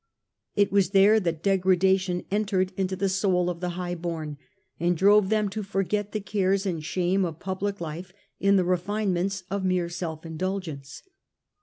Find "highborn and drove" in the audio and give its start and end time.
3.77-5.29